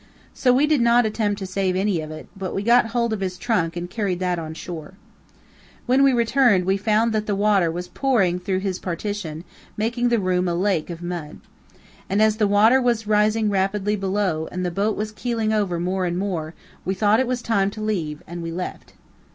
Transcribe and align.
So 0.33 0.51
we 0.51 0.65
did 0.65 0.81
not 0.81 1.05
attempt 1.05 1.37
to 1.37 1.45
save 1.45 1.75
any 1.75 2.01
of 2.01 2.09
it, 2.09 2.25
but 2.35 2.55
we 2.55 2.63
got 2.63 2.87
hold 2.87 3.13
of 3.13 3.19
his 3.19 3.37
trunk 3.37 3.75
and 3.77 3.87
carried 3.87 4.19
that 4.19 4.39
on 4.39 4.55
shore. 4.55 4.95
When 5.85 6.01
we 6.01 6.11
returned, 6.11 6.65
we 6.65 6.75
found 6.75 7.13
that 7.13 7.27
the 7.27 7.35
water 7.35 7.69
was 7.69 7.87
pouring 7.87 8.39
through 8.39 8.61
his 8.61 8.79
partition, 8.79 9.43
making 9.77 10.09
the 10.09 10.17
room 10.17 10.47
a 10.47 10.55
lake 10.55 10.89
of 10.89 11.03
mud. 11.03 11.37
And, 12.09 12.19
as 12.19 12.37
the 12.37 12.47
water 12.47 12.81
was 12.81 13.05
rising 13.05 13.51
rapidly 13.51 13.95
below, 13.95 14.49
and 14.51 14.65
the 14.65 14.71
boat 14.71 14.97
was 14.97 15.11
keeling 15.11 15.53
over 15.53 15.79
more 15.79 16.05
and 16.05 16.17
more, 16.17 16.55
we 16.83 16.95
thought 16.95 17.19
it 17.19 17.27
was 17.27 17.43
time 17.43 17.69
to 17.69 17.79
leave, 17.79 18.23
and 18.25 18.41
we 18.41 18.51
left. 18.51 18.93